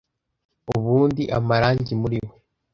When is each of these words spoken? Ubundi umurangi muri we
Ubundi 0.75 1.23
umurangi 1.37 1.93
muri 2.01 2.17
we 2.25 2.31